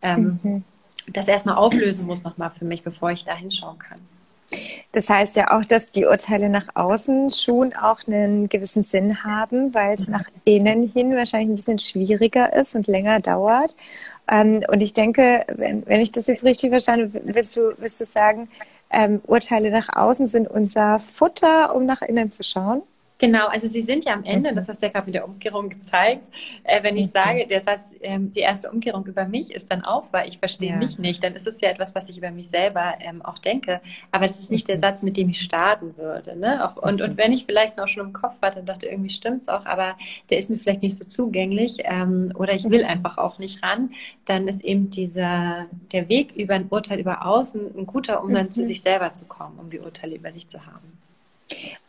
[0.03, 0.65] ähm, mhm.
[1.13, 4.01] das erstmal auflösen muss nochmal für mich, bevor ich da hinschauen kann.
[4.93, 9.73] Das heißt ja auch, dass die Urteile nach außen schon auch einen gewissen Sinn haben,
[9.75, 13.77] weil es nach innen hin wahrscheinlich ein bisschen schwieriger ist und länger dauert.
[14.31, 18.01] Ähm, und ich denke, wenn, wenn ich das jetzt richtig verstanden habe, willst du, willst
[18.01, 18.49] du sagen,
[18.91, 22.83] ähm, Urteile nach außen sind unser Futter, um nach innen zu schauen?
[23.21, 24.57] Genau, also sie sind ja am Ende, mhm.
[24.57, 26.31] das hast du ja gerade mit der Umkehrung gezeigt,
[26.65, 27.11] äh, wenn ich mhm.
[27.11, 30.71] sage, der Satz, ähm, die erste Umkehrung über mich ist dann auch, weil ich verstehe
[30.71, 30.77] ja.
[30.77, 33.83] mich nicht, dann ist es ja etwas, was ich über mich selber ähm, auch denke,
[34.11, 34.81] aber das ist nicht der mhm.
[34.81, 36.35] Satz, mit dem ich starten würde.
[36.35, 36.67] Ne?
[36.67, 39.51] Auch, und, und wenn ich vielleicht noch schon im Kopf war, dann dachte irgendwie stimmt's
[39.51, 39.97] auch, aber
[40.31, 43.91] der ist mir vielleicht nicht so zugänglich ähm, oder ich will einfach auch nicht ran,
[44.25, 48.47] dann ist eben dieser, der Weg über ein Urteil über außen ein guter, um dann
[48.47, 48.51] mhm.
[48.51, 51.01] zu sich selber zu kommen, um die Urteile über sich zu haben.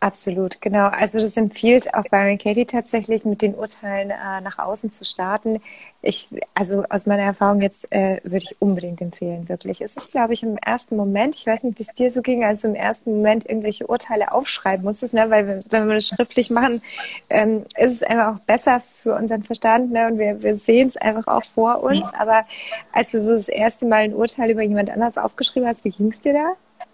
[0.03, 0.87] Absolut, genau.
[0.87, 5.61] Also das empfiehlt auch Byron Katie tatsächlich mit den Urteilen äh, nach außen zu starten.
[6.01, 9.79] Ich, also aus meiner Erfahrung jetzt äh, würde ich unbedingt empfehlen, wirklich.
[9.79, 12.43] Es ist, glaube ich, im ersten Moment, ich weiß nicht, wie es dir so ging,
[12.43, 15.29] als du im ersten Moment irgendwelche Urteile aufschreiben musstest, ne?
[15.29, 16.81] weil wenn wir das schriftlich machen,
[17.29, 20.07] ähm, ist es einfach auch besser für unseren Verstand ne?
[20.07, 22.11] und wir, wir sehen es einfach auch vor uns.
[22.17, 22.45] Aber
[22.91, 26.09] als du so das erste Mal ein Urteil über jemand anders aufgeschrieben hast, wie ging
[26.09, 26.53] es dir da?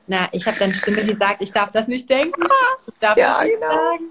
[0.09, 2.41] Na, ich habe dann Stimme, die sagt, ich darf das nicht denken,
[2.87, 3.71] ich darf ja, das nicht genau.
[3.71, 4.03] sagen.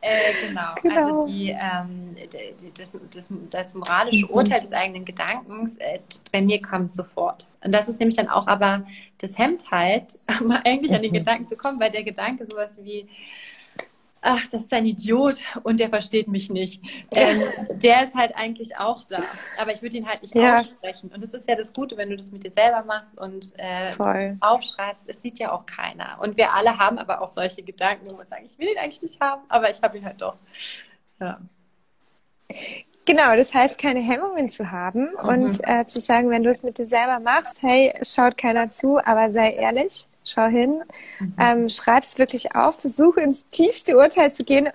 [0.00, 0.74] Äh, genau.
[0.82, 0.96] genau.
[0.96, 2.16] also die, ähm,
[2.60, 4.32] die, das, das, das, moralische mhm.
[4.32, 6.00] Urteil des eigenen Gedankens, äh,
[6.32, 7.48] bei mir kam es sofort.
[7.64, 8.84] Und das ist nämlich dann auch aber
[9.18, 11.18] das Hemd halt, mal eigentlich an den mhm.
[11.18, 13.08] Gedanken zu kommen, weil der Gedanke sowas wie,
[14.24, 16.82] ach, das ist ein Idiot und der versteht mich nicht.
[17.10, 19.20] Ähm, der ist halt eigentlich auch da.
[19.58, 20.60] Aber ich würde ihn halt nicht ja.
[20.60, 21.10] aussprechen.
[21.14, 24.34] Und das ist ja das Gute, wenn du das mit dir selber machst und äh,
[24.40, 25.08] aufschreibst.
[25.08, 26.18] Es sieht ja auch keiner.
[26.20, 29.02] Und wir alle haben aber auch solche Gedanken, wo wir sagen, ich will ihn eigentlich
[29.02, 30.36] nicht haben, aber ich habe ihn halt doch.
[31.20, 31.38] Ja.
[33.04, 35.28] Genau, das heißt, keine Hemmungen zu haben mhm.
[35.28, 38.98] und äh, zu sagen, wenn du es mit dir selber machst, hey, schaut keiner zu,
[39.04, 40.82] aber sei ehrlich schau hin,
[41.20, 41.34] mhm.
[41.38, 44.70] ähm, schreib's wirklich auf, versuche ins tiefste Urteil zu gehen.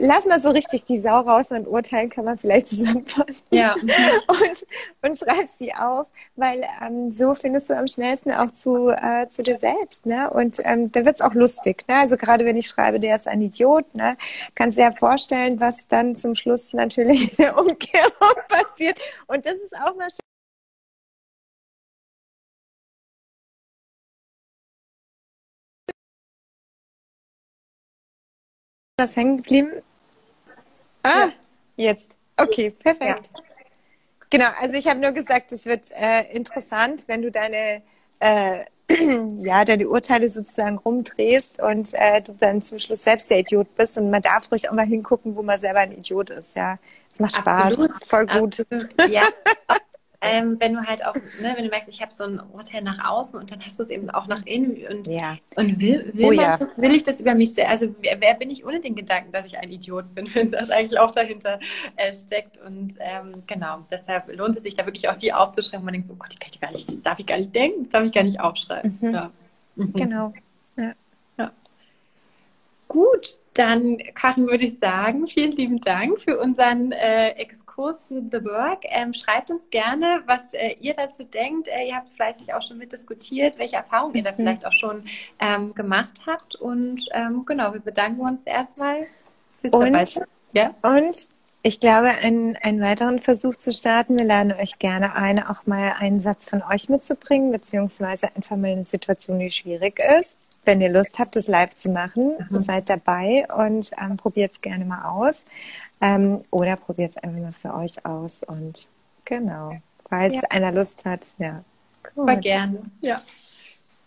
[0.00, 3.42] Lass mal so richtig die Sau raus und urteilen kann man vielleicht zusammenfassen.
[3.50, 3.74] Ja.
[4.28, 4.66] und,
[5.00, 9.42] und schreib sie auf, weil ähm, so findest du am schnellsten auch zu, äh, zu
[9.42, 10.04] dir selbst.
[10.04, 10.28] Ne?
[10.30, 11.84] Und ähm, da wird's auch lustig.
[11.88, 11.96] Ne?
[11.96, 14.16] Also gerade wenn ich schreibe, der ist ein Idiot, ne?
[14.54, 18.98] kannst dir ja vorstellen, was dann zum Schluss natürlich in der Umkehrung passiert.
[19.26, 20.31] Und das ist auch mal schön.
[29.02, 29.70] Was hängen geblieben?
[31.02, 31.88] Ah, ja.
[31.88, 32.16] jetzt.
[32.36, 33.30] Okay, perfekt.
[33.34, 33.42] Ja.
[34.30, 37.82] Genau, also ich habe nur gesagt, es wird äh, interessant, wenn du deine
[38.20, 38.64] äh,
[39.36, 43.98] ja, deine Urteile sozusagen rumdrehst und äh, du dann zum Schluss selbst der Idiot bist.
[43.98, 46.56] Und man darf ruhig auch mal hingucken, wo man selber ein Idiot ist.
[46.56, 46.78] Ja,
[47.12, 47.72] es macht Spaß.
[47.72, 47.90] Absolut.
[48.06, 48.60] Voll gut.
[48.60, 49.10] Absolut.
[49.10, 49.28] Ja,
[50.22, 53.10] ähm, wenn du halt auch, ne, wenn du merkst, ich habe so ein Urteil nach
[53.10, 55.36] außen und dann hast du es eben auch nach innen und, ja.
[55.56, 56.56] und will, will, oh, ja.
[56.56, 59.46] das, will ich das über mich also wer, wer, bin ich ohne den Gedanken, dass
[59.46, 61.58] ich ein Idiot bin, wenn das eigentlich auch dahinter
[61.96, 65.84] äh, steckt und ähm, genau, deshalb lohnt es sich da wirklich auch die aufzuschreiben, wo
[65.86, 67.90] man denkt, so oh Gott, ich gar nicht, das darf ich gar nicht denken, das
[67.90, 68.98] darf ich gar nicht aufschreiben.
[69.00, 69.14] Mhm.
[69.14, 69.30] Ja.
[69.74, 69.92] Mhm.
[69.94, 70.32] Genau.
[72.92, 78.44] Gut, dann, Karin, würde ich sagen, vielen lieben Dank für unseren äh, Exkurs to the
[78.44, 78.80] Work.
[78.82, 81.68] Ähm, schreibt uns gerne, was äh, ihr dazu denkt.
[81.68, 84.36] Äh, ihr habt fleißig auch schon mitdiskutiert, welche Erfahrungen ihr da mhm.
[84.36, 85.04] vielleicht auch schon
[85.38, 86.54] ähm, gemacht habt.
[86.56, 89.06] Und ähm, genau, wir bedanken uns erstmal
[89.62, 90.04] fürs dabei
[90.52, 90.74] Ja?
[90.82, 91.16] Und
[91.62, 94.18] ich glaube, einen, einen weiteren Versuch zu starten.
[94.18, 98.72] Wir laden euch gerne ein, auch mal einen Satz von euch mitzubringen, beziehungsweise einfach mal
[98.72, 102.60] eine Situation, die schwierig ist wenn ihr Lust habt, das live zu machen, mhm.
[102.60, 105.44] seid dabei und ähm, probiert es gerne mal aus.
[106.00, 108.42] Ähm, oder probiert es einfach mal für euch aus.
[108.42, 108.90] Und
[109.24, 109.76] genau,
[110.08, 110.42] falls ja.
[110.50, 111.62] einer Lust hat, ja.
[112.14, 112.42] Gut.
[112.42, 113.22] Gerne, ja.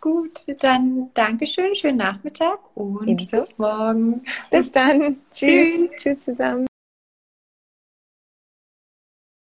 [0.02, 3.38] Gut, dann Dankeschön, schönen Nachmittag und Ebenso.
[3.38, 4.22] bis morgen.
[4.52, 5.18] Bis dann.
[5.32, 5.90] Tschüss.
[5.98, 6.68] Tschüss zusammen.